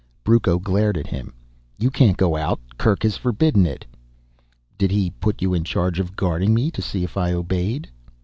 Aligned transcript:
Brucco 0.23 0.57
glared 0.57 0.97
at 0.97 1.05
him. 1.05 1.31
"You 1.77 1.91
can't 1.91 2.17
go 2.17 2.35
out, 2.35 2.59
Kerk 2.79 3.03
has 3.03 3.17
forbidden 3.17 3.67
it." 3.67 3.85
"Did 4.79 4.89
he 4.89 5.11
put 5.11 5.43
you 5.43 5.53
in 5.53 5.63
charge 5.63 5.99
of 5.99 6.15
guarding 6.15 6.55
me 6.55 6.71
to 6.71 6.81
see 6.81 7.03
if 7.03 7.17
I 7.17 7.33
obeyed?" 7.33 7.87